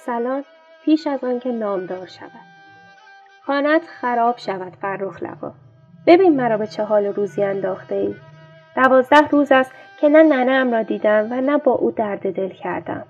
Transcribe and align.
ارسلان 0.00 0.44
پیش 0.84 1.06
از 1.06 1.24
آنکه 1.24 1.52
نامدار 1.52 2.06
شود. 2.06 2.30
خانت 3.46 3.82
خراب 3.86 4.38
شود 4.38 4.72
فرخ 4.82 5.22
لبا 5.22 5.52
ببین 6.06 6.36
مرا 6.36 6.56
به 6.56 6.66
چه 6.66 6.84
حال 6.84 7.06
روزی 7.06 7.42
انداخته 7.42 7.94
ای. 7.94 8.14
دوازده 8.76 9.28
روز 9.28 9.52
است 9.52 9.72
که 10.00 10.08
نه 10.08 10.22
ننم 10.22 10.72
را 10.72 10.82
دیدم 10.82 11.28
و 11.30 11.40
نه 11.40 11.58
با 11.58 11.72
او 11.72 11.90
درد 11.90 12.34
دل 12.34 12.48
کردم. 12.48 13.04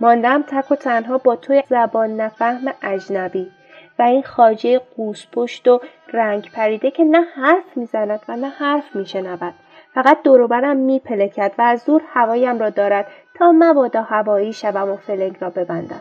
ماندم 0.00 0.42
تک 0.42 0.70
و 0.70 0.74
تنها 0.74 1.18
با 1.18 1.36
توی 1.36 1.62
زبان 1.68 2.20
نفهم 2.20 2.72
اجنبی 2.82 3.50
و 3.98 4.02
این 4.02 4.22
خاجه 4.22 4.80
قوس 4.96 5.26
پشت 5.32 5.68
و 5.68 5.80
رنگ 6.12 6.50
پریده 6.52 6.90
که 6.90 7.04
نه 7.04 7.20
حرف 7.36 7.76
می‌زند 7.76 8.20
و 8.28 8.36
نه 8.36 8.48
حرف 8.48 8.96
میشنود. 8.96 9.54
فقط 9.94 10.22
دوروبرم 10.22 10.76
میپلکد 10.76 11.52
و 11.58 11.62
از 11.62 11.84
دور 11.84 12.02
هوایم 12.08 12.58
را 12.58 12.70
دارد 12.70 13.06
تا 13.34 13.52
مبادا 13.52 14.02
هوایی 14.02 14.52
شوم 14.52 14.90
و 14.90 14.96
فلنگ 14.96 15.36
را 15.40 15.50
ببندم. 15.50 16.00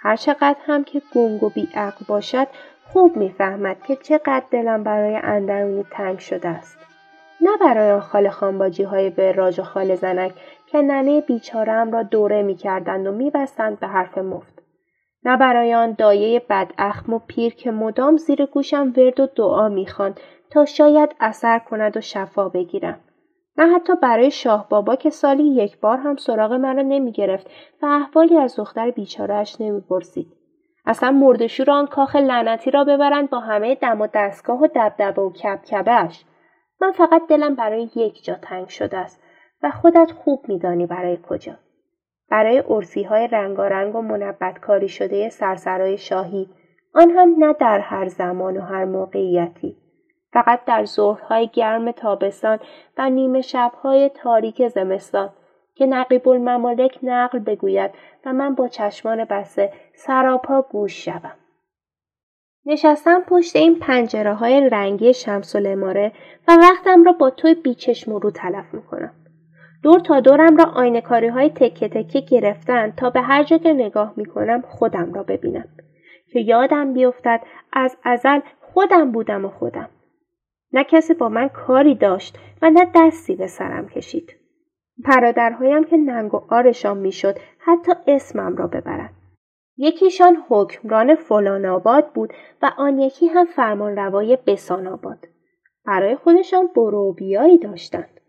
هرچقدر 0.00 0.56
هم 0.66 0.84
که 0.84 1.02
گنگ 1.14 1.42
و 1.42 1.48
بیعقل 1.48 2.04
باشد 2.08 2.46
خوب 2.92 3.16
می‌فهمد 3.16 3.82
که 3.82 3.96
چقدر 3.96 4.44
دلم 4.50 4.82
برای 4.84 5.16
اندرونی 5.16 5.84
تنگ 5.90 6.18
شده 6.18 6.48
است. 6.48 6.78
نه 7.40 7.56
برای 7.60 7.90
آن 7.90 8.00
خاله 8.00 8.30
خانباجی 8.30 8.82
های 8.82 9.10
به 9.10 9.32
راج 9.32 9.60
و 9.60 9.62
خاله 9.62 9.96
زنک 9.96 10.32
که 10.66 10.82
ننه 10.82 11.20
بیچارم 11.20 11.92
را 11.92 12.02
دوره 12.02 12.42
می‌کردند 12.42 13.06
و 13.06 13.12
میبستند 13.12 13.80
به 13.80 13.86
حرف 13.86 14.18
مفت. 14.18 14.62
نه 15.24 15.36
برای 15.36 15.74
آن 15.74 15.92
دایه 15.92 16.42
بداخم 16.50 17.12
و 17.12 17.18
پیر 17.18 17.54
که 17.54 17.70
مدام 17.70 18.16
زیر 18.16 18.46
گوشم 18.46 18.92
ورد 18.96 19.20
و 19.20 19.26
دعا 19.26 19.68
می‌خواند 19.68 20.20
تا 20.50 20.64
شاید 20.64 21.14
اثر 21.20 21.58
کند 21.58 21.96
و 21.96 22.00
شفا 22.00 22.48
بگیرم. 22.48 23.00
نه 23.58 23.74
حتی 23.74 23.92
برای 24.02 24.30
شاه 24.30 24.68
بابا 24.68 24.96
که 24.96 25.10
سالی 25.10 25.42
یک 25.42 25.80
بار 25.80 25.98
هم 25.98 26.16
سراغ 26.16 26.52
مرا 26.52 26.82
نمی 26.82 27.12
گرفت 27.12 27.50
و 27.82 27.86
احوالی 27.86 28.38
از 28.38 28.56
دختر 28.56 28.90
بیچارهش 28.90 29.56
نمی 29.60 29.80
پرسید. 29.80 30.32
اصلا 30.86 31.10
مردشور 31.10 31.70
آن 31.70 31.86
کاخ 31.86 32.16
لعنتی 32.16 32.70
را 32.70 32.84
ببرند 32.84 33.30
با 33.30 33.40
همه 33.40 33.74
دم 33.74 34.00
و 34.00 34.06
دستگاه 34.14 34.62
و 34.62 34.68
دبدبه 34.74 35.22
و 35.22 35.32
کبکبهش. 35.32 36.24
من 36.80 36.92
فقط 36.92 37.22
دلم 37.28 37.54
برای 37.54 37.90
یک 37.96 38.24
جا 38.24 38.34
تنگ 38.34 38.68
شده 38.68 38.96
است 38.96 39.22
و 39.62 39.70
خودت 39.70 40.12
خوب 40.12 40.44
میدانی 40.48 40.86
برای 40.86 41.18
کجا. 41.28 41.54
برای 42.30 42.58
عرفی 42.58 43.02
های 43.02 43.28
رنگارنگ 43.28 43.96
و 43.96 44.02
منبت 44.02 44.58
کاری 44.58 44.88
شده 44.88 45.28
سرسرای 45.28 45.98
شاهی 45.98 46.48
آن 46.94 47.10
هم 47.10 47.34
نه 47.38 47.52
در 47.52 47.78
هر 47.78 48.08
زمان 48.08 48.56
و 48.56 48.60
هر 48.60 48.84
موقعیتی. 48.84 49.76
فقط 50.32 50.64
در 50.64 50.84
ظهرهای 50.84 51.48
گرم 51.52 51.90
تابستان 51.90 52.58
و 52.98 53.10
نیمه 53.10 53.40
شبهای 53.40 54.08
تاریک 54.08 54.68
زمستان 54.68 55.30
که 55.74 55.86
نقیب 55.86 56.28
الممالک 56.28 56.98
نقل 57.02 57.38
بگوید 57.38 57.90
و 58.26 58.32
من 58.32 58.54
با 58.54 58.68
چشمان 58.68 59.24
بسته 59.24 59.72
سراپا 59.94 60.62
گوش 60.62 61.04
شوم. 61.04 61.34
نشستم 62.66 63.20
پشت 63.20 63.56
این 63.56 63.78
پنجره 63.78 64.34
های 64.34 64.68
رنگی 64.68 65.14
شمس 65.14 65.56
و 65.56 65.58
و 66.48 66.56
وقتم 66.62 67.04
را 67.04 67.12
با 67.12 67.30
توی 67.30 67.54
بیچشم 67.54 68.12
رو 68.12 68.30
تلف 68.30 68.74
می‌کنم. 68.74 69.14
دور 69.82 70.00
تا 70.00 70.20
دورم 70.20 70.56
را 70.56 70.64
آینکاری 70.64 71.28
های 71.28 71.50
تکه 71.50 71.88
تکه 71.88 72.20
گرفتن 72.20 72.90
تا 72.90 73.10
به 73.10 73.20
هر 73.20 73.42
جا 73.42 73.58
که 73.58 73.72
نگاه 73.72 74.12
می‌کنم 74.16 74.62
خودم 74.62 75.12
را 75.12 75.22
ببینم. 75.22 75.68
که 76.32 76.40
یادم 76.40 76.92
بیفتد 76.92 77.40
از 77.72 77.96
ازل 78.04 78.40
خودم 78.60 79.12
بودم 79.12 79.44
و 79.44 79.48
خودم. 79.48 79.88
نه 80.72 80.84
کسی 80.84 81.14
با 81.14 81.28
من 81.28 81.48
کاری 81.48 81.94
داشت 81.94 82.38
و 82.62 82.70
نه 82.70 82.90
دستی 82.94 83.36
به 83.36 83.46
سرم 83.46 83.88
کشید. 83.88 84.34
برادرهایم 84.98 85.84
که 85.84 85.96
ننگ 85.96 86.34
و 86.34 86.40
آرشان 86.50 86.98
می‌شد 86.98 87.38
حتی 87.58 87.92
اسمم 88.06 88.56
را 88.56 88.66
ببرند. 88.66 89.14
یکیشان 89.76 90.36
حکمران 90.48 91.14
فلان 91.14 91.66
آباد 91.66 92.12
بود 92.12 92.32
و 92.62 92.70
آن 92.78 92.98
یکی 92.98 93.26
هم 93.26 93.46
فرمان 93.46 93.96
روای 93.96 94.38
بسان 94.46 94.86
آباد. 94.86 95.28
برای 95.86 96.16
خودشان 96.16 96.66
بروبیایی 96.76 97.58
داشتند. 97.58 98.20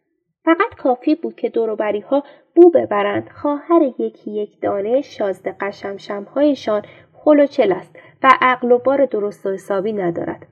فقط 0.45 0.75
کافی 0.77 1.15
بود 1.15 1.35
که 1.35 1.49
دوروبری 1.49 1.99
ها 1.99 2.23
بو 2.55 2.69
ببرند 2.69 3.29
خواهر 3.29 3.81
یکی 3.99 4.31
یک 4.31 4.61
دانه 4.61 5.01
شازده 5.01 5.55
قشمشمهایشان 5.61 6.81
خلوچل 7.13 7.71
است 7.71 7.95
و 8.23 8.29
عقل 8.41 8.71
و 8.71 8.77
بار 8.77 9.05
درست 9.05 9.45
و 9.45 9.49
حسابی 9.49 9.93
ندارد 9.93 10.47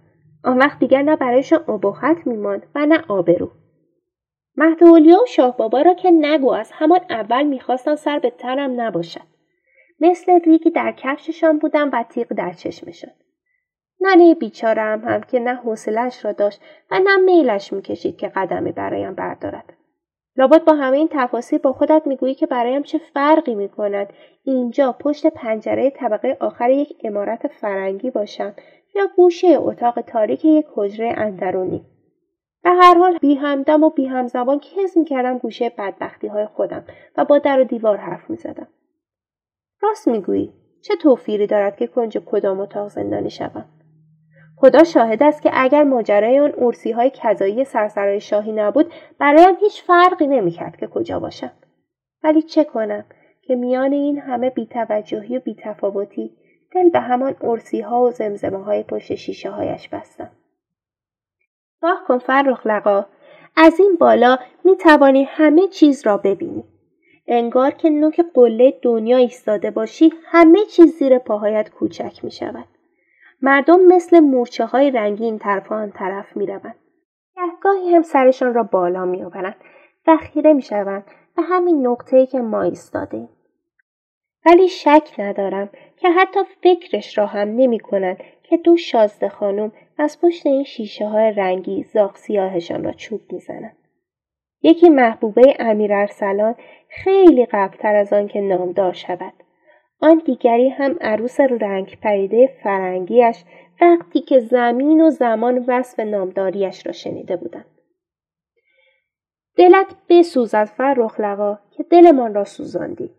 آن 0.47 0.57
وقت 0.57 0.79
دیگر 0.79 1.01
نه 1.01 1.15
برایشان 1.15 1.63
ابهت 1.67 2.27
میماند 2.27 2.65
و 2.75 2.85
نه 2.85 3.03
آبرو. 3.07 3.51
مهد 4.57 4.83
و 4.83 5.25
شاه 5.27 5.57
بابا 5.57 5.81
را 5.81 5.93
که 5.93 6.11
نگو 6.11 6.51
از 6.51 6.71
همان 6.73 6.99
اول 7.09 7.43
می‌خواستن 7.43 7.95
سر 7.95 8.19
به 8.19 8.29
تنم 8.29 8.81
نباشد. 8.81 9.21
مثل 9.99 10.39
ریگی 10.39 10.69
در 10.69 10.91
کفششان 10.91 11.59
بودم 11.59 11.89
و 11.93 12.03
تیغ 12.09 12.27
در 12.27 12.51
چشمشان. 12.51 13.11
ننه 14.01 14.35
بیچارم 14.35 15.01
هم 15.01 15.21
که 15.21 15.39
نه 15.39 15.55
حوصلش 15.55 16.25
را 16.25 16.31
داشت 16.31 16.61
و 16.91 16.99
نه 16.99 17.17
میلش 17.17 17.73
می‌کشید 17.73 18.17
که 18.17 18.27
قدمی 18.27 18.71
برایم 18.71 19.13
بردارد. 19.13 19.73
لابد 20.37 20.63
با 20.63 20.73
همه 20.73 20.97
این 20.97 21.09
تفاصیل 21.11 21.59
با 21.59 21.73
خودت 21.73 22.01
می‌گویی 22.05 22.35
که 22.35 22.45
برایم 22.45 22.83
چه 22.83 22.97
فرقی 23.13 23.55
می‌کند 23.55 24.13
اینجا 24.43 24.91
پشت 24.91 25.27
پنجره 25.27 25.89
طبقه 25.89 26.37
آخر 26.39 26.69
یک 26.69 26.97
امارت 27.03 27.47
فرنگی 27.47 28.11
باشم 28.11 28.53
یا 28.97 29.07
گوشه 29.15 29.47
اتاق 29.47 30.01
تاریک 30.01 30.45
یک 30.45 30.65
حجره 30.75 31.13
اندرونی. 31.17 31.85
به 32.63 32.69
هر 32.69 32.97
حال 32.97 33.17
بی 33.17 33.35
همدم 33.35 33.83
و 33.83 33.89
بی 33.89 34.05
همزبان 34.05 34.59
کز 34.59 34.97
می‌کردم 34.97 35.37
گوشه 35.37 35.69
بدبختی 35.77 36.27
های 36.27 36.45
خودم 36.45 36.83
و 37.17 37.25
با 37.25 37.37
در 37.37 37.59
و 37.59 37.63
دیوار 37.63 37.97
حرف 37.97 38.29
می‌زدم. 38.29 38.67
راست 39.81 40.07
می‌گویی 40.07 40.53
چه 40.81 40.95
توفیری 40.95 41.47
دارد 41.47 41.77
که 41.77 41.87
کنج 41.87 42.17
کدام 42.17 42.59
اتاق 42.59 42.87
زندانی 42.87 43.29
شوم؟ 43.29 43.65
خدا 44.55 44.83
شاهد 44.83 45.23
است 45.23 45.41
که 45.41 45.49
اگر 45.53 45.83
ماجرای 45.83 46.39
آن 46.39 46.53
ارسی 46.57 46.91
های 46.91 47.09
کذایی 47.09 47.63
سرسرای 47.63 48.21
شاهی 48.21 48.51
نبود 48.51 48.93
برایم 49.19 49.55
هیچ 49.59 49.83
فرقی 49.83 50.27
نمی‌کرد 50.27 50.77
که 50.77 50.87
کجا 50.87 51.19
باشم. 51.19 51.51
ولی 52.23 52.41
چه 52.41 52.63
کنم 52.63 53.05
که 53.41 53.55
میان 53.55 53.91
این 53.91 54.19
همه 54.19 54.49
بیتوجهی 54.49 55.37
و 55.37 55.39
بیتفاوتی 55.39 56.31
دل 56.71 56.89
به 56.89 56.99
همان 56.99 57.35
ارسی 57.41 57.81
ها 57.81 58.01
و 58.01 58.11
زمزمه 58.11 58.63
های 58.63 58.83
پشت 58.83 59.15
شیشه 59.15 59.49
هایش 59.49 59.89
بستم. 59.89 60.29
راه 61.81 62.03
کن 62.07 62.17
فرخ 62.17 62.67
لقا 62.67 63.05
از 63.55 63.79
این 63.79 63.95
بالا 63.99 64.37
می 64.63 64.77
توانی 64.77 65.23
همه 65.23 65.67
چیز 65.67 66.05
را 66.05 66.17
ببینی. 66.17 66.63
انگار 67.27 67.71
که 67.71 67.89
نوک 67.89 68.21
قله 68.33 68.79
دنیا 68.81 69.17
ایستاده 69.17 69.71
باشی 69.71 70.13
همه 70.25 70.65
چیز 70.65 70.95
زیر 70.97 71.17
پاهایت 71.19 71.69
کوچک 71.69 72.25
می 72.25 72.31
شود. 72.31 72.65
مردم 73.41 73.85
مثل 73.85 74.19
مورچه 74.19 74.65
های 74.65 74.91
رنگین 74.91 75.39
طرف 75.39 75.71
آن 75.71 75.91
طرف 75.91 76.37
می 76.37 76.45
روند. 76.45 76.75
گهگاهی 77.35 77.95
هم 77.95 78.01
سرشان 78.01 78.53
را 78.53 78.63
بالا 78.63 79.05
می 79.05 79.23
آورند 79.23 79.55
و 80.07 80.17
خیره 80.17 80.53
می 80.53 80.61
شوند 80.61 81.03
به 81.35 81.41
همین 81.41 81.87
نقطه‌ای 81.87 82.25
که 82.25 82.39
ما 82.39 82.61
ایستاده 82.61 83.29
ولی 84.45 84.67
شک 84.67 85.09
ندارم 85.17 85.69
که 85.97 86.09
حتی 86.09 86.39
فکرش 86.61 87.17
را 87.17 87.25
هم 87.25 87.47
نمی 87.47 87.79
کنند 87.79 88.17
که 88.43 88.57
دو 88.57 88.77
شازده 88.77 89.29
خانم 89.29 89.71
از 89.97 90.21
پشت 90.21 90.45
این 90.45 90.63
شیشه 90.63 91.07
های 91.07 91.31
رنگی 91.31 91.83
زاغ 91.83 92.15
سیاهشان 92.15 92.83
را 92.83 92.91
چوب 92.91 93.21
می‌زنند. 93.31 93.77
یکی 94.61 94.89
محبوبه 94.89 95.55
امیر 95.59 95.93
ارسلان 95.93 96.55
خیلی 96.89 97.45
قبلتر 97.45 97.95
از 97.95 98.13
آن 98.13 98.27
که 98.27 98.41
نامدار 98.41 98.93
شود. 98.93 99.33
آن 100.01 100.21
دیگری 100.25 100.69
هم 100.69 100.97
عروس 101.01 101.39
رنگ 101.39 101.97
پریده 102.01 102.57
فرنگیش 102.63 103.43
وقتی 103.81 104.21
که 104.21 104.39
زمین 104.39 105.01
و 105.01 105.09
زمان 105.09 105.65
وصف 105.67 105.99
نامداریش 105.99 106.85
را 106.85 106.91
شنیده 106.91 107.35
بودند. 107.35 107.65
دلت 109.55 109.95
بسوزد 110.09 110.65
فرخ 110.65 111.19
لقا 111.19 111.59
که 111.71 111.83
دلمان 111.83 112.33
را 112.33 112.43
سوزاندی. 112.43 113.09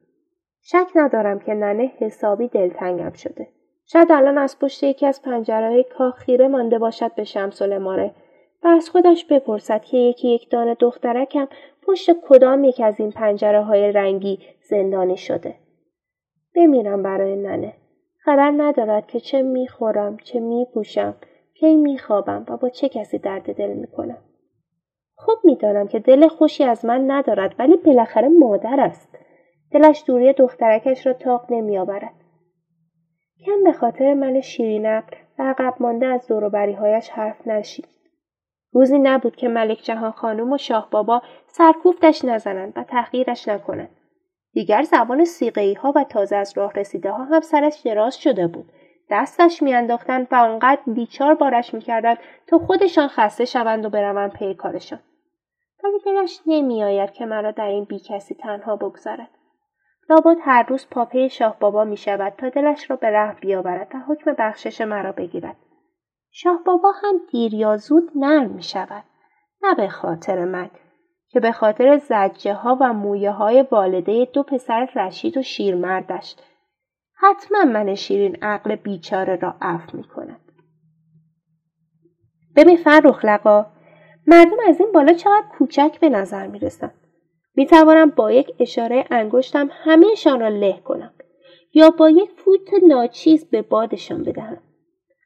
شک 0.71 0.87
ندارم 0.95 1.39
که 1.39 1.55
ننه 1.55 1.93
حسابی 1.99 2.49
دلتنگم 2.49 3.13
شده. 3.13 3.49
شاید 3.87 4.13
الان 4.13 4.39
از 4.39 4.59
پشت 4.59 4.83
یکی 4.83 5.07
از 5.07 5.23
پنجره 5.23 5.83
کاخ 5.83 6.15
خیره 6.15 6.49
مانده 6.49 6.79
باشد 6.79 7.15
به 7.15 7.25
شمس 7.25 7.63
ماره 7.63 8.15
و 8.65 8.69
از 8.69 8.91
خودش 8.91 9.25
بپرسد 9.25 9.83
که 9.83 9.97
یکی 9.97 10.29
یک 10.29 10.51
دانه 10.51 10.75
دخترکم 10.75 11.49
پشت 11.87 12.11
کدام 12.29 12.65
یک 12.65 12.81
از 12.85 13.01
این 13.01 13.11
پنجره 13.11 13.63
های 13.63 13.93
رنگی 13.93 14.39
زندانی 14.71 15.17
شده. 15.17 15.55
بمیرم 16.57 17.03
برای 17.03 17.37
ننه. 17.37 17.73
خبر 18.19 18.53
ندارد 18.57 19.07
که 19.07 19.21
چه 19.21 19.43
می‌خورم، 19.43 20.17
چه 20.17 20.41
میپوشم، 20.41 21.15
کی 21.55 21.77
میخوابم 21.77 22.47
و 22.49 22.57
با 22.57 22.69
چه 22.69 22.89
کسی 22.89 23.19
درد 23.19 23.55
دل 23.57 23.73
می‌کنم. 23.73 24.19
خوب 25.15 25.39
می‌دانم 25.45 25.89
که 25.89 25.99
دل 25.99 26.29
خوشی 26.29 26.65
از 26.65 26.85
من 26.85 27.11
ندارد 27.11 27.55
ولی 27.59 27.77
بالاخره 27.77 28.29
مادر 28.29 28.81
است. 28.81 29.19
دلش 29.71 30.05
دوری 30.07 30.33
دخترکش 30.33 31.07
را 31.07 31.13
تاق 31.13 31.53
نمیآورد. 31.53 32.15
کم 33.47 33.65
به 33.65 33.73
خاطر 33.73 34.15
من 34.15 34.41
شیرین 34.41 34.99
و 34.99 35.03
عقب 35.39 35.75
مانده 35.81 36.07
از 36.07 36.27
دوروبریهایش 36.27 37.11
حرف 37.11 37.47
نشید. 37.47 37.89
روزی 38.73 38.99
نبود 38.99 39.37
که 39.37 39.49
ملک 39.49 39.79
جهان 39.79 40.11
خانم 40.11 40.53
و 40.53 40.59
شاه 40.59 40.89
بابا 40.91 41.23
سرکوفتش 41.47 42.25
نزنند 42.25 42.73
و 42.77 42.85
تحقیرش 42.85 43.49
نکنند. 43.49 43.91
دیگر 44.53 44.83
زبان 44.83 45.25
سیغهی 45.25 45.75
ها 45.75 45.93
و 45.97 46.05
تازه 46.05 46.37
از 46.37 46.59
راه 46.59 46.73
رسیده 46.73 47.11
ها 47.11 47.25
هم 47.25 47.41
سرش 47.41 47.81
دراز 47.85 48.17
شده 48.17 48.47
بود. 48.47 48.73
دستش 49.11 49.63
میانداختند 49.63 50.27
و 50.31 50.35
آنقدر 50.35 50.81
بیچار 50.87 51.35
بارش 51.35 51.75
می‌کردند 51.75 52.19
تا 52.47 52.59
خودشان 52.59 53.09
خسته 53.09 53.45
شوند 53.45 53.85
و 53.85 53.91
بروند 53.91 54.33
پی 54.33 54.55
کارشان. 54.55 55.01
ولی 55.85 55.99
دلش 56.07 56.41
نمیآید 56.47 57.13
که 57.13 57.27
مرا 57.27 57.51
در 57.51 57.67
این 57.67 57.85
بی 57.85 57.99
کسی 57.99 58.35
تنها 58.35 58.77
بگذارد. 58.77 59.29
لابد 60.11 60.37
هر 60.41 60.63
روز 60.69 60.87
پاپه 60.91 61.29
شاه 61.29 61.57
بابا 61.59 61.85
می 61.85 61.97
شود 61.97 62.33
تا 62.39 62.49
دلش 62.49 62.91
را 62.91 62.97
به 62.97 63.11
رحم 63.11 63.37
بیاورد 63.41 63.95
و 63.95 63.99
حکم 63.99 64.35
بخشش 64.39 64.81
مرا 64.81 65.13
بگیرد. 65.13 65.57
شاه 66.31 66.61
بابا 66.65 66.93
هم 67.03 67.21
دیر 67.31 67.55
یا 67.55 67.77
زود 67.77 68.11
نرم 68.15 68.51
می 68.51 68.63
شود. 68.63 69.05
نه 69.63 69.75
به 69.75 69.89
خاطر 69.89 70.45
من 70.45 70.71
که 71.29 71.41
به 71.41 71.53
خاطر 71.53 71.99
زجه 71.99 72.55
ها 72.55 72.79
و 72.81 72.93
مویه 72.93 73.31
های 73.31 73.67
والده 73.71 74.25
دو 74.25 74.43
پسر 74.43 74.89
رشید 74.97 75.37
و 75.37 75.43
شیرمردش 75.43 76.37
حتما 77.15 77.65
من 77.65 77.95
شیرین 77.95 78.37
عقل 78.43 78.77
بیچاره 78.77 79.37
را 79.37 79.55
عفو 79.63 79.97
می 79.97 80.05
کند. 80.05 80.41
ببین 82.57 82.77
فرخ 82.77 83.25
لقا 83.25 83.67
مردم 84.27 84.57
از 84.69 84.81
این 84.81 84.93
بالا 84.93 85.13
چقدر 85.13 85.47
کوچک 85.59 86.01
به 86.01 86.09
نظر 86.09 86.47
می 86.47 86.59
رسند. 86.59 87.08
می 87.59 87.67
توانم 87.67 88.11
با 88.11 88.33
یک 88.33 88.53
اشاره 88.59 89.05
انگشتم 89.11 89.71
همهشان 89.73 90.41
را 90.41 90.49
له 90.49 90.81
کنم 90.85 91.13
یا 91.75 91.91
با 91.91 92.11
یک 92.11 92.31
فوت 92.37 92.83
ناچیز 92.83 93.51
به 93.51 93.63
بادشان 93.63 94.23
بدهم. 94.23 94.59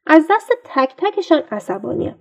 از 0.06 0.26
دست 0.30 0.52
تک 0.64 0.94
تکشان 0.96 1.42
عصبانیم. 1.50 2.14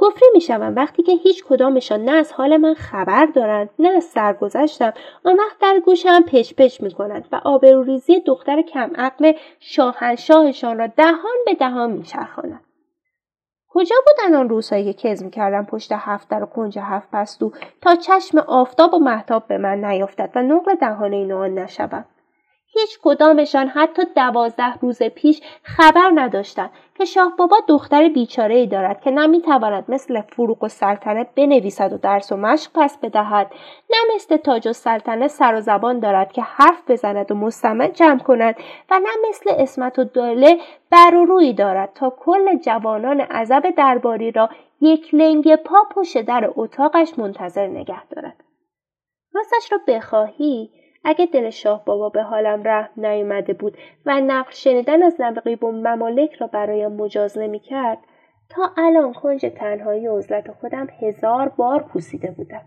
کفری 0.00 0.26
می 0.34 0.40
شوم 0.40 0.74
وقتی 0.76 1.02
که 1.02 1.12
هیچ 1.12 1.44
کدامشان 1.44 2.04
نه 2.04 2.12
از 2.12 2.32
حال 2.32 2.56
من 2.56 2.74
خبر 2.74 3.26
دارند 3.26 3.70
نه 3.78 3.88
از 3.88 4.04
سرگذشتم 4.04 4.92
آن 5.24 5.36
وقت 5.36 5.58
در 5.60 5.80
گوشم 5.84 6.22
پچ 6.22 6.54
پچ 6.54 6.80
می 6.80 6.90
کنند 6.90 7.28
و 7.32 7.40
آبروریزی 7.44 8.20
دختر 8.20 8.62
کم 8.62 8.90
عقل 8.96 9.32
شاهنشاهشان 9.60 10.78
را 10.78 10.86
دهان 10.86 11.36
به 11.46 11.54
دهان 11.54 11.90
می 11.92 12.02
چرخانند. 12.02 12.65
کجا 13.76 13.96
بودن 14.06 14.34
آن 14.34 14.48
روزهایی 14.48 14.84
که 14.84 14.92
کزم 14.92 15.30
کردم 15.30 15.64
پشت 15.64 15.92
هفت 15.92 16.28
در 16.28 16.42
و 16.42 16.46
کنج 16.46 16.78
هفت 16.78 17.08
پستو 17.12 17.52
تا 17.80 17.94
چشم 17.94 18.38
آفتاب 18.38 18.94
و 18.94 18.98
محتاب 18.98 19.46
به 19.48 19.58
من 19.58 19.84
نیافتد 19.84 20.30
و 20.34 20.42
نقل 20.42 20.74
دهانه 20.74 21.34
آن 21.34 21.54
نشوم 21.54 22.04
هیچ 22.80 22.98
کدامشان 23.02 23.68
حتی 23.68 24.02
دوازده 24.16 24.74
روز 24.80 25.02
پیش 25.02 25.40
خبر 25.62 26.12
نداشتند 26.14 26.70
که 26.98 27.04
شاه 27.04 27.36
بابا 27.38 27.56
دختر 27.68 28.08
بیچاره 28.08 28.54
ای 28.54 28.66
دارد 28.66 29.00
که 29.00 29.10
نه 29.10 29.26
مثل 29.88 30.20
فروغ 30.20 30.64
و 30.64 30.68
سلطنه 30.68 31.26
بنویسد 31.36 31.92
و 31.92 31.98
درس 31.98 32.32
و 32.32 32.36
مشق 32.36 32.70
پس 32.74 32.98
بدهد. 32.98 33.50
نه 33.90 34.14
مثل 34.14 34.36
تاج 34.36 34.68
و 34.68 34.72
سلطنه 34.72 35.28
سر 35.28 35.54
و 35.54 35.60
زبان 35.60 36.00
دارد 36.00 36.32
که 36.32 36.42
حرف 36.42 36.90
بزند 36.90 37.30
و 37.30 37.34
مستمع 37.34 37.88
جمع 37.88 38.18
کند 38.18 38.56
و 38.90 38.98
نه 38.98 39.28
مثل 39.28 39.50
اسمت 39.58 39.98
و 39.98 40.04
دوله 40.04 40.58
بر 40.90 41.14
و 41.14 41.24
روی 41.24 41.52
دارد 41.52 41.92
تا 41.94 42.10
کل 42.10 42.58
جوانان 42.58 43.20
عذب 43.20 43.70
درباری 43.76 44.30
را 44.30 44.50
یک 44.80 45.14
لنگ 45.14 45.56
پا 45.56 45.76
پشت 45.90 46.22
در 46.22 46.50
اتاقش 46.56 47.18
منتظر 47.18 47.66
نگه 47.66 48.06
دارد. 48.06 48.44
راستش 49.32 49.72
را 49.72 49.78
بخواهی؟ 49.88 50.70
اگه 51.08 51.26
دل 51.26 51.50
شاه 51.50 51.84
بابا 51.84 52.08
به 52.08 52.22
حالم 52.22 52.62
رحم 52.64 52.90
نیامده 52.96 53.52
بود 53.52 53.76
و 54.06 54.20
نقل 54.20 54.50
شنیدن 54.50 55.02
از 55.02 55.20
نقیب 55.20 55.64
و 55.64 55.72
ممالک 55.72 56.34
را 56.34 56.46
برایم 56.46 56.92
مجاز 56.92 57.38
نمی 57.38 57.58
کرد 57.58 57.98
تا 58.48 58.70
الان 58.76 59.12
کنج 59.12 59.46
تنهایی 59.56 60.08
و 60.08 60.18
عزلت 60.18 60.50
خودم 60.50 60.86
هزار 61.00 61.48
بار 61.48 61.82
پوسیده 61.82 62.30
بودم. 62.30 62.62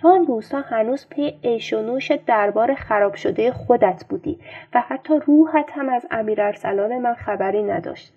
تا 0.00 0.10
آن 0.10 0.26
روزها 0.26 0.60
هنوز 0.60 1.06
پی 1.08 1.38
عیش 1.44 1.72
و 1.72 1.82
نوش 1.82 2.12
دربار 2.26 2.74
خراب 2.74 3.14
شده 3.14 3.52
خودت 3.52 4.04
بودی 4.08 4.38
و 4.74 4.80
حتی 4.80 5.14
روحت 5.26 5.70
هم 5.72 5.88
از 5.88 6.06
امیر 6.10 6.42
ارسلان 6.42 6.98
من 6.98 7.14
خبری 7.14 7.62
نداشت. 7.62 8.14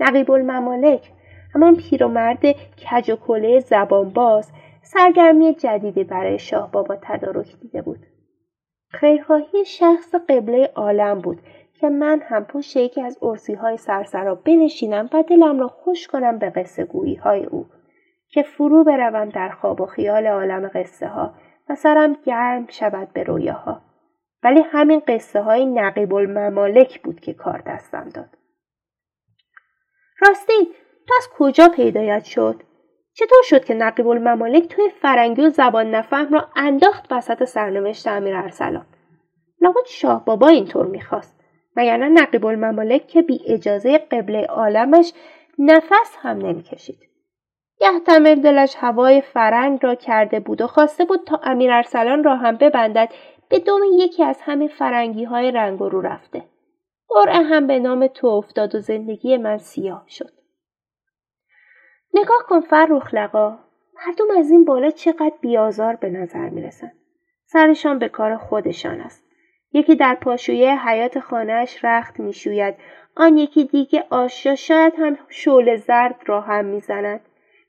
نقیب 0.00 0.30
الممالک 0.30 1.10
همان 1.54 1.76
پیرمرد 1.76 2.46
کج 2.52 3.10
و 3.10 3.16
کله 3.16 3.60
زبان 3.60 4.10
باز 4.10 4.52
سرگرمی 4.82 5.54
جدیدی 5.54 6.04
برای 6.04 6.38
شاه 6.38 6.72
بابا 6.72 6.96
تدارک 7.02 7.60
دیده 7.60 7.82
بود. 7.82 8.06
خیرخواهی 9.00 9.64
شخص 9.64 10.14
قبله 10.14 10.72
عالم 10.74 11.18
بود 11.18 11.38
که 11.74 11.88
من 11.88 12.20
هم 12.28 12.44
پشت 12.44 12.76
یکی 12.76 13.02
از 13.02 13.18
ارسی 13.22 13.54
های 13.54 13.76
سرسرا 13.76 14.34
بنشینم 14.34 15.10
و 15.12 15.22
دلم 15.22 15.60
را 15.60 15.68
خوش 15.68 16.06
کنم 16.06 16.38
به 16.38 16.50
قصه 16.50 16.84
گویی 16.84 17.14
های 17.14 17.44
او 17.44 17.66
که 18.28 18.42
فرو 18.42 18.84
بروم 18.84 19.28
در 19.28 19.48
خواب 19.48 19.80
و 19.80 19.86
خیال 19.86 20.26
عالم 20.26 20.70
قصه 20.74 21.08
ها 21.08 21.34
و 21.68 21.74
سرم 21.74 22.16
گرم 22.24 22.66
شود 22.68 23.12
به 23.12 23.22
رویاها. 23.22 23.82
ولی 24.42 24.60
همین 24.60 25.02
قصه 25.08 25.42
های 25.42 25.66
نقیب 25.66 26.14
الممالک 26.14 27.02
بود 27.02 27.20
که 27.20 27.32
کار 27.32 27.62
دستم 27.66 28.08
داد. 28.08 28.38
راستی 30.20 30.68
از 31.18 31.28
کجا 31.38 31.68
پیدایت 31.68 32.24
شد؟ 32.24 32.62
چطور 33.18 33.42
شد 33.42 33.64
که 33.64 33.74
نقیب 33.74 34.08
الممالک 34.08 34.68
توی 34.68 34.90
فرنگی 34.90 35.42
و 35.42 35.50
زبان 35.50 35.90
نفهم 35.90 36.34
را 36.34 36.48
انداخت 36.56 37.12
وسط 37.12 37.44
سرنوشت 37.44 38.08
امیر 38.08 38.36
ارسلان؟ 38.36 38.86
لابد 39.60 39.86
شاه 39.86 40.24
بابا 40.24 40.48
اینطور 40.48 40.86
می‌خواست. 40.86 41.40
مگر 41.76 41.96
نه 41.96 42.08
نقیب 42.08 42.46
الممالک 42.46 43.06
که 43.06 43.22
بی 43.22 43.40
اجازه 43.46 43.98
قبله 43.98 44.46
عالمش 44.46 45.12
نفس 45.58 46.16
هم 46.18 46.38
نمی‌کشید. 46.38 46.98
یحتمل 47.80 48.34
دلش 48.34 48.76
هوای 48.78 49.20
فرنگ 49.20 49.78
را 49.82 49.94
کرده 49.94 50.40
بود 50.40 50.60
و 50.60 50.66
خواسته 50.66 51.04
بود 51.04 51.20
تا 51.26 51.40
امیر 51.42 51.72
ارسلان 51.72 52.24
را 52.24 52.36
هم 52.36 52.56
ببندد 52.56 53.12
به 53.48 53.58
دوم 53.58 53.80
یکی 53.92 54.24
از 54.24 54.38
همین 54.42 54.68
فرنگی 54.68 55.24
های 55.24 55.50
رنگ 55.50 55.78
رو 55.78 56.00
رفته. 56.00 56.42
قرعه 57.08 57.42
هم 57.42 57.66
به 57.66 57.78
نام 57.78 58.06
تو 58.06 58.26
افتاد 58.26 58.74
و 58.74 58.80
زندگی 58.80 59.36
من 59.36 59.58
سیاه 59.58 60.04
شد. 60.08 60.35
نگاه 62.18 62.44
کن 62.48 62.60
فرخ 62.60 63.14
لقا. 63.14 63.58
مردم 64.06 64.38
از 64.38 64.50
این 64.50 64.64
بالا 64.64 64.90
چقدر 64.90 65.32
بیازار 65.40 65.96
به 65.96 66.10
نظر 66.10 66.48
می‌رسن. 66.48 66.92
سرشان 67.46 67.98
به 67.98 68.08
کار 68.08 68.36
خودشان 68.36 69.00
است. 69.00 69.24
یکی 69.72 69.96
در 69.96 70.14
پاشویه 70.14 70.88
حیات 70.88 71.20
خانهاش 71.20 71.84
رخت 71.84 72.20
می‌شوید. 72.20 72.74
آن 73.16 73.36
یکی 73.36 73.64
دیگه 73.64 74.04
آشیا 74.10 74.54
شاید 74.54 74.92
هم 74.98 75.18
شعله 75.28 75.76
زرد 75.76 76.20
را 76.26 76.40
هم 76.40 76.64
می‌زند. 76.64 77.20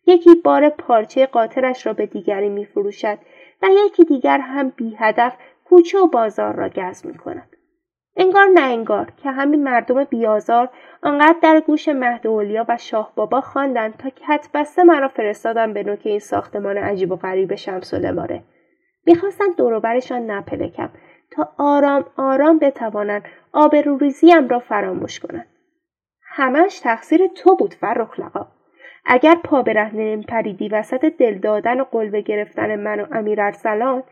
یکی 0.05 0.35
بار 0.35 0.69
پارچه 0.69 1.25
قاطرش 1.25 1.87
را 1.87 1.93
به 1.93 2.05
دیگری 2.05 2.49
میفروشد 2.49 3.17
و 3.61 3.67
یکی 3.85 4.03
دیگر 4.03 4.39
هم 4.39 4.69
بی 4.69 4.95
هدف 4.99 5.33
کوچه 5.65 5.99
و 5.99 6.07
بازار 6.07 6.55
را 6.55 6.69
گز 6.69 7.05
می 7.05 7.17
کند. 7.17 7.56
انگار 8.17 8.45
نه 8.53 8.61
انگار 8.61 9.11
که 9.23 9.31
همین 9.31 9.63
مردم 9.63 10.03
بیازار 10.03 10.69
آنقدر 11.03 11.35
در 11.41 11.59
گوش 11.59 11.87
مهد 11.87 12.25
و 12.25 12.77
شاه 12.79 13.11
بابا 13.15 13.41
خواندند 13.41 13.97
تا 13.97 14.09
کت 14.09 14.49
بسته 14.53 14.83
مرا 14.83 15.07
فرستادن 15.07 15.73
به 15.73 15.83
نوک 15.83 16.01
این 16.03 16.19
ساختمان 16.19 16.77
عجیب 16.77 17.11
و 17.11 17.15
غریب 17.15 17.55
شمس 17.55 17.93
و 17.93 17.97
لماره 17.97 18.43
می‌خواستند 19.05 19.55
دوروبرشان 19.55 20.31
نپلکم 20.31 20.89
تا 21.31 21.49
آرام 21.57 22.05
آرام 22.17 22.59
بتوانند 22.59 23.25
آبروریزیم 23.53 24.47
را 24.47 24.59
فراموش 24.59 25.19
کنند 25.19 25.47
همش 26.23 26.79
تقصیر 26.79 27.27
تو 27.27 27.55
بود 27.55 27.73
فرخ 27.73 28.19
لقا. 28.19 28.47
اگر 29.05 29.35
پا 29.43 29.61
برهنه 29.61 30.21
پریدی 30.21 30.69
وسط 30.69 31.05
دل 31.05 31.37
دادن 31.37 31.79
و 31.79 31.83
قلبه 31.83 32.21
گرفتن 32.21 32.75
من 32.75 32.99
و 32.99 33.05
امیر 33.11 33.41
ارسلان 33.41 34.03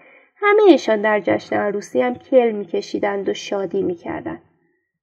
همهشان 0.46 1.02
در 1.02 1.20
جشن 1.20 1.56
عروسی 1.56 2.02
هم 2.02 2.16
کل 2.16 2.52
میکشیدند 2.52 3.30
و 3.30 3.34
شادی 3.34 3.84
می‌کردند 3.84 4.42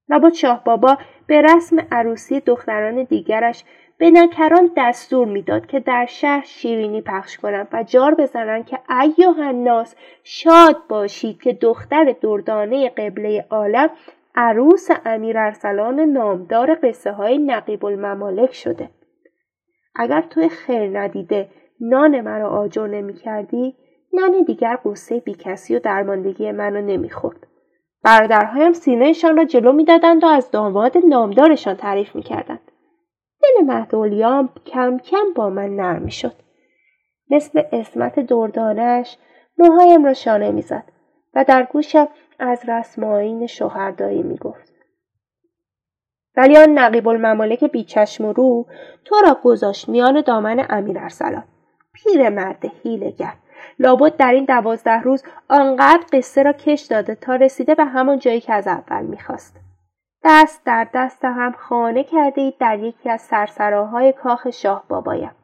و 0.09 0.21
با 0.21 0.31
شاه 0.31 0.65
بابا 0.65 0.99
به 1.27 1.43
رسم 1.43 1.87
عروسی 1.93 2.41
دختران 2.41 3.05
دیگرش 3.05 3.65
به 3.99 4.11
نکران 4.11 4.71
دستور 4.77 5.29
می‌داد 5.29 5.67
که 5.67 5.81
در 5.81 6.07
شهر 6.07 6.45
شیرینی 6.45 7.03
پخش 7.03 7.39
کنند 7.39 7.69
و 7.73 7.83
جار 7.83 8.15
بزنند 8.15 8.67
که 8.67 8.79
ایوه 9.03 9.47
الناس 9.47 9.95
شاد 10.25 10.77
باشید 10.89 11.43
که 11.43 11.53
دختر 11.53 12.15
دردانه 12.21 12.89
قبله 12.89 13.47
عالم 13.51 13.91
عروس 14.35 14.89
امیر 15.05 15.39
ارسلان 15.39 16.01
نامدار 16.01 16.79
قصه 16.83 17.13
های 17.13 17.39
نقیب 17.39 17.85
الممالک 17.85 18.55
شده. 18.55 18.91
اگر 19.95 20.21
توی 20.21 20.49
خیر 20.49 21.01
ندیده 21.01 21.49
نان 21.81 22.21
مرا 22.21 22.49
آجر 22.49 22.87
نمی 22.87 23.15
کردی 23.15 23.77
نان 24.13 24.43
دیگر 24.43 24.79
قصه 24.85 25.21
بیکسی 25.21 25.77
و 25.77 25.79
درماندگی 25.79 26.53
منو 26.53 26.81
نمی‌خورد. 26.81 27.47
برادرهایم 28.03 28.73
سینهشان 28.73 29.37
را 29.37 29.45
جلو 29.45 29.73
می‌دادند 29.73 30.25
و 30.25 30.27
از 30.27 30.51
داماد 30.51 30.99
نامدارشان 31.09 31.75
تعریف 31.75 32.17
می‌کردند. 32.17 32.71
دل 33.43 33.65
مهدولیام 33.65 34.49
کم 34.67 34.99
کم 34.99 35.33
با 35.35 35.51
من 35.51 35.77
نرم 35.77 36.09
شد. 36.09 36.33
مثل 37.31 37.63
اسمت 37.73 38.21
دردانش 38.21 39.19
موهایم 39.59 40.05
را 40.05 40.15
شانه 40.15 40.51
می‌زد 40.51 40.85
و 41.35 41.45
در 41.45 41.63
گوشم 41.63 42.09
از 42.39 42.69
رسم 42.69 43.05
آین 43.05 43.47
شوهرداری 43.47 44.23
می‌گفت. 44.23 44.73
ولی 46.37 46.57
آن 46.57 46.79
نقیب 46.79 47.09
الممالک 47.09 47.65
بیچشم 47.65 48.25
و 48.25 48.33
رو 48.33 48.67
تو 49.05 49.17
را 49.27 49.39
گذاشت 49.45 49.89
میان 49.89 50.21
دامن 50.21 50.67
امیر 50.71 50.99
ارسلان. 50.99 51.45
پیر 51.93 52.29
مرد 52.29 52.65
هیلگر 52.83 53.35
لابد 53.79 54.17
در 54.17 54.33
این 54.33 54.45
دوازده 54.45 55.01
روز 55.01 55.25
آنقدر 55.49 56.05
قصه 56.13 56.43
را 56.43 56.53
کش 56.53 56.81
داده 56.81 57.15
تا 57.15 57.37
رسیده 57.37 57.75
به 57.75 57.85
همان 57.85 58.19
جایی 58.19 58.41
که 58.41 58.53
از 58.53 58.67
اول 58.67 59.03
می‌خواست. 59.03 59.57
دست 60.25 60.65
در 60.65 60.89
دست 60.95 61.25
هم 61.25 61.53
خانه 61.53 62.05
کرده 62.05 62.41
اید 62.41 62.59
در 62.59 62.79
یکی 62.79 63.11
از 63.11 63.21
سرسراهای 63.21 64.13
کاخ 64.13 64.51
شاه 64.51 64.85
بابایم. 64.89 65.35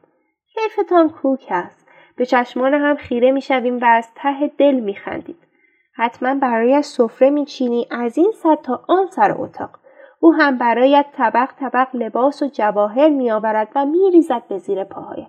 کیفتان 0.53 1.09
کوک 1.09 1.45
است. 1.49 1.87
به 2.15 2.25
چشمان 2.25 2.73
هم 2.73 2.95
خیره 2.95 3.31
می‌شویم 3.31 3.79
و 3.81 3.85
از 3.85 4.07
ته 4.15 4.51
دل 4.57 4.75
میخندید. 4.75 5.47
حتما 5.93 6.35
برایش 6.35 6.85
سفره 6.85 7.29
میچینی 7.29 7.87
از 7.91 8.17
این 8.17 8.31
سر 8.31 8.55
تا 8.55 8.83
آن 8.87 9.07
سر 9.07 9.31
اتاق. 9.37 9.79
او 10.19 10.33
هم 10.33 10.57
برایت 10.57 11.05
طبق 11.17 11.49
طبق 11.59 11.87
لباس 11.93 12.41
و 12.41 12.47
جواهر 12.47 13.09
میآورد 13.09 13.67
و 13.75 13.85
میریزد 13.85 14.43
به 14.49 14.57
زیر 14.57 14.83
پاهایت. 14.83 15.27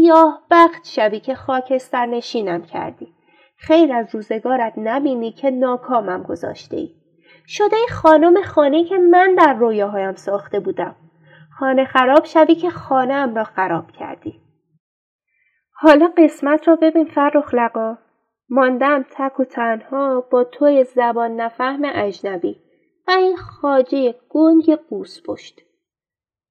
سیاه 0.00 0.42
بخت 0.50 0.86
شبی 0.86 1.20
که 1.20 1.34
خاکستر 1.34 2.06
نشینم 2.06 2.62
کردی. 2.62 3.14
خیر 3.56 3.92
از 3.92 4.14
روزگارت 4.14 4.72
نبینی 4.76 5.32
که 5.32 5.50
ناکامم 5.50 6.22
گذاشته 6.22 6.76
ای. 6.76 6.94
شده 7.46 7.76
ای 7.76 7.86
خانم 7.92 8.42
خانه 8.42 8.84
که 8.84 8.98
من 8.98 9.34
در 9.34 9.54
رویاهایم 9.54 10.14
ساخته 10.14 10.60
بودم. 10.60 10.96
خانه 11.58 11.84
خراب 11.84 12.24
شوی 12.24 12.54
که 12.54 12.70
خانه 12.70 13.34
را 13.34 13.44
خراب 13.44 13.90
کردی. 13.90 14.40
حالا 15.72 16.12
قسمت 16.16 16.68
را 16.68 16.76
ببین 16.76 17.04
فرخ 17.04 17.54
لقا. 17.54 17.98
ماندم 18.48 19.04
تک 19.10 19.40
و 19.40 19.44
تنها 19.44 20.20
با 20.20 20.44
توی 20.44 20.84
زبان 20.84 21.40
نفهم 21.40 21.82
اجنبی 21.84 22.56
و 23.08 23.10
این 23.10 23.36
خاجه 23.36 24.14
گنگ 24.28 24.74
قوس 24.90 25.22
پشت. 25.26 25.60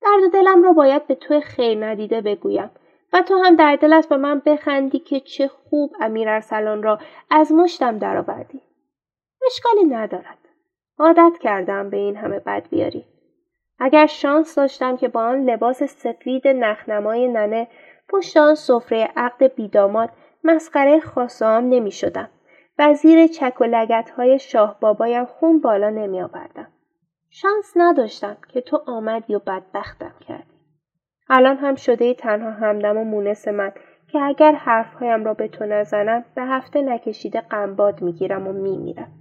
درد 0.02 0.34
دلم 0.34 0.64
را 0.64 0.74
باید 0.74 1.08
به 1.08 1.16
توی 1.16 1.42
خیر 1.42 1.86
ندیده 1.86 2.22
بگویم 2.22 2.70
و 3.14 3.22
تو 3.22 3.44
هم 3.44 3.56
در 3.56 3.76
دلت 3.76 4.10
به 4.10 4.18
من 4.18 4.42
بخندی 4.46 5.00
که 5.00 5.20
چه 5.20 5.48
خوب 5.48 5.96
امیر 6.02 6.30
ارسلان 6.30 6.84
را 6.84 7.00
از 7.30 7.52
مشتم 7.52 7.98
درآوردی 7.98 8.62
اشکالی 9.46 9.84
ندارد 9.84 10.38
عادت 11.00 11.38
کردم 11.40 11.90
به 11.90 11.98
این 11.98 12.16
همه 12.16 12.40
بد 12.40 12.68
بیاری 12.70 13.06
اگر 13.80 14.06
شانس 14.06 14.56
داشتم 14.56 14.98
که 14.98 15.08
با 15.08 15.24
آن 15.24 15.50
لباس 15.50 15.84
سفید 15.84 16.48
نخنمای 16.48 17.28
ننه 17.28 17.68
پشت 18.10 18.38
آن 18.38 18.56
سفره 18.56 19.10
عقد 19.16 19.56
بیداماد 19.56 20.10
مسخره 20.44 21.00
خاصام 21.00 21.70
نمی 21.70 21.92
شدم 21.92 22.30
و 22.80 22.94
زیر 22.94 23.28
چک 23.28 23.62
و 23.62 23.64
لگت 23.64 24.10
های 24.10 24.40
شاه 24.40 24.80
بابایم 24.80 25.26
خون 25.26 25.60
بالا 25.60 25.90
نمی 25.90 26.22
آوردم. 26.22 26.68
شانس 27.30 27.74
نداشتم 27.76 28.38
که 28.48 28.62
تو 28.62 28.84
آمدی 28.88 29.36
و 29.36 29.40
بدبختم 29.40 30.14
کردی. 30.28 30.49
الان 31.30 31.58
هم 31.58 31.76
شده 31.76 32.14
تنها 32.14 32.52
همدم 32.52 32.98
و 32.98 33.04
مونس 33.04 33.48
من 33.48 33.72
که 34.08 34.20
اگر 34.22 34.52
حرفهایم 34.52 35.26
را 35.26 35.34
به 35.34 35.48
تو 35.48 35.66
نزنم 35.66 36.26
به 36.36 36.42
هفته 36.42 36.82
نکشیده 36.82 37.42
قنباد 37.42 38.02
می‌گیرم 38.02 38.48
و 38.48 38.54
میمیرم. 38.54 39.12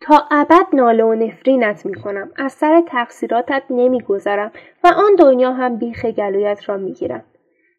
تا 0.00 0.24
ابد 0.30 0.66
ناله 0.72 1.04
و 1.04 1.14
نفرینت 1.14 1.86
می‌کنم 1.86 2.30
از 2.36 2.52
سر 2.52 2.82
تقصیراتت 2.88 3.62
نمیگذرم 3.70 4.52
و 4.84 4.88
آن 4.96 5.16
دنیا 5.18 5.52
هم 5.52 5.76
بیخ 5.76 6.04
گلویت 6.04 6.68
را 6.68 6.76
می‌گیرم. 6.76 7.24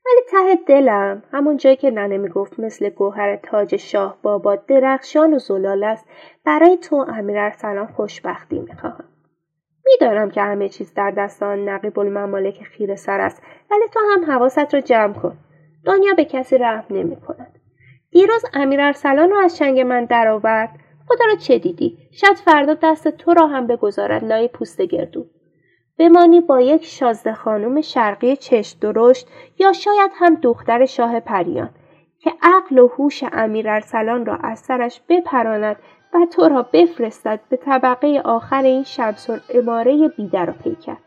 ولی 0.05 0.21
ته 0.55 0.63
دلم 0.67 1.23
همون 1.31 1.57
جایی 1.57 1.75
که 1.75 1.91
ننه 1.91 2.17
می‌گفت 2.17 2.59
مثل 2.59 2.89
گوهر 2.89 3.35
تاج 3.35 3.75
شاه 3.75 4.17
بابا 4.21 4.55
درخشان 4.55 5.33
و 5.33 5.39
زلال 5.39 5.83
است 5.83 6.05
برای 6.45 6.77
تو 6.77 6.95
امیر 6.95 7.37
ارسلان 7.39 7.87
خوشبختی 7.87 8.59
می‌خواهم. 8.59 9.05
می‌دانم 9.87 10.29
که 10.29 10.41
همه 10.41 10.69
چیز 10.69 10.93
در 10.93 11.11
دست 11.11 11.43
آن 11.43 11.69
نقیب 11.69 11.99
الممالک 11.99 12.63
خیر 12.63 12.95
سر 12.95 13.19
است 13.19 13.41
ولی 13.71 13.87
تو 13.93 13.99
هم 14.13 14.31
حواست 14.31 14.73
را 14.73 14.81
جمع 14.81 15.13
کن. 15.13 15.37
دنیا 15.85 16.13
به 16.13 16.25
کسی 16.25 16.57
رحم 16.57 16.85
نمی 16.89 17.15
کند. 17.15 17.59
دیروز 18.11 18.45
امیر 18.53 18.81
ارسلان 18.81 19.29
را 19.29 19.41
از 19.41 19.57
چنگ 19.57 19.79
من 19.79 20.05
درآورد. 20.05 20.69
خدا 21.07 21.25
را 21.25 21.35
چه 21.35 21.59
دیدی؟ 21.59 21.97
شاید 22.11 22.37
فردا 22.37 22.73
دست 22.73 23.07
تو 23.07 23.33
را 23.33 23.47
هم 23.47 23.67
بگذارد 23.67 24.23
لای 24.23 24.47
پوست 24.47 24.81
گردو. 24.81 25.25
بمانی 25.99 26.41
با 26.41 26.61
یک 26.61 26.85
شازده 26.85 27.33
خانم 27.33 27.81
شرقی 27.81 28.35
چشم 28.35 28.79
درشت 28.81 29.27
یا 29.59 29.73
شاید 29.73 30.11
هم 30.15 30.35
دختر 30.35 30.85
شاه 30.85 31.19
پریان 31.19 31.69
که 32.19 32.33
عقل 32.41 32.79
و 32.79 32.87
هوش 32.87 33.23
امیر 33.31 33.69
ارسلان 33.69 34.25
را 34.25 34.35
از 34.35 34.59
سرش 34.59 35.01
بپراند 35.09 35.75
و 36.13 36.25
تو 36.31 36.49
را 36.49 36.61
بفرستد 36.73 37.39
به 37.49 37.57
طبقه 37.57 38.21
آخر 38.25 38.63
این 38.63 38.83
شمس 38.83 39.29
اماره 39.49 40.07
بیدر 40.07 40.49
و 40.49 40.53
پیکر. 40.63 40.97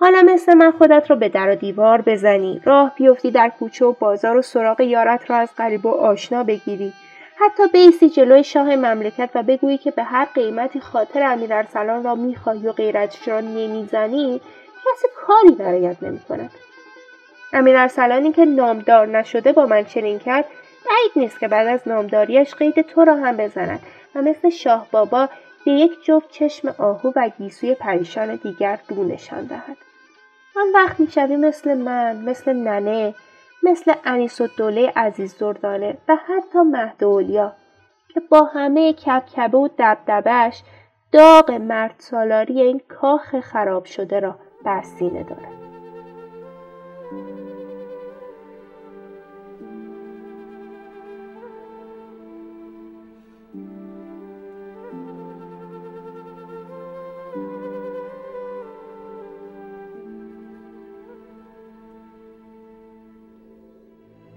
حالا 0.00 0.22
مثل 0.22 0.54
من 0.54 0.70
خودت 0.70 1.10
را 1.10 1.16
به 1.16 1.28
در 1.28 1.50
و 1.50 1.54
دیوار 1.54 2.00
بزنی 2.00 2.60
راه 2.64 2.92
بیفتی 2.96 3.30
در 3.30 3.52
کوچه 3.58 3.84
و 3.84 3.92
بازار 3.92 4.36
و 4.36 4.42
سراغ 4.42 4.80
یارت 4.80 5.30
را 5.30 5.36
از 5.36 5.48
قریب 5.56 5.86
و 5.86 5.90
آشنا 5.90 6.44
بگیری. 6.44 6.92
حتی 7.36 7.62
بیستی 7.72 8.10
جلوی 8.10 8.44
شاه 8.44 8.76
مملکت 8.76 9.30
و 9.34 9.42
بگویی 9.42 9.78
که 9.78 9.90
به 9.90 10.02
هر 10.02 10.24
قیمتی 10.24 10.80
خاطر 10.80 11.22
امیر 11.22 11.54
ارسلان 11.54 12.04
را 12.04 12.14
می‌خواهی 12.14 12.68
و 12.68 12.72
غیرتش 12.72 13.28
را 13.28 13.40
نمی‌زنی 13.40 14.40
کسی 14.84 15.08
کاری 15.16 15.50
برایت 15.50 16.02
نمی‌کند. 16.02 16.50
امیر 17.52 17.76
ارسلانی 17.76 18.32
که 18.32 18.44
نامدار 18.44 19.06
نشده 19.06 19.52
با 19.52 19.66
من 19.66 19.84
چنین 19.84 20.18
کرد 20.18 20.44
بعید 20.86 21.12
نیست 21.16 21.40
که 21.40 21.48
بعد 21.48 21.66
از 21.66 21.88
نامداریش 21.88 22.54
قید 22.54 22.80
تو 22.80 23.04
را 23.04 23.16
هم 23.16 23.36
بزند. 23.36 23.80
و 24.14 24.22
مثل 24.22 24.50
شاه 24.50 24.86
بابا 24.90 25.28
به 25.64 25.72
یک 25.72 25.92
جفت 26.04 26.30
چشم 26.30 26.74
آهو 26.78 27.12
و 27.16 27.30
گیسوی 27.38 27.74
پریشان 27.74 28.34
دیگر 28.36 28.78
رو 28.88 29.04
نشان 29.04 29.44
دهد. 29.44 29.76
آن 30.56 30.66
وقت 30.74 31.00
می‌شوی 31.00 31.36
مثل 31.36 31.74
من 31.74 32.16
مثل 32.16 32.52
ننه 32.52 33.14
مثل 33.62 33.94
انیس 34.04 34.40
و 34.40 34.46
دوله 34.46 34.92
عزیز 34.96 35.38
دردانه 35.38 35.98
و 36.08 36.16
حتی 36.16 36.58
مهد 36.58 37.04
که 38.14 38.20
با 38.20 38.44
همه 38.44 38.92
کبکبه 38.92 39.58
و 39.58 39.68
دبدبش 39.78 40.62
داغ 41.12 41.50
مرد 41.50 41.94
سالاری 41.98 42.60
این 42.60 42.80
کاخ 42.88 43.40
خراب 43.40 43.84
شده 43.84 44.20
را 44.20 44.38
بر 44.64 44.82
سینه 44.82 45.22
دارد. 45.22 45.59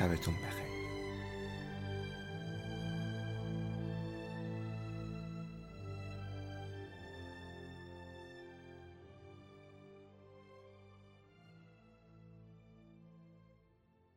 شبتون 0.00 0.34
بخیر. 0.34 0.69